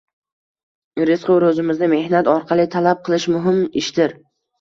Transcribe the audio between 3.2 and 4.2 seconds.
muhim ishdir